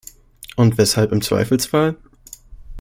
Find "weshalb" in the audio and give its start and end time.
0.79-1.11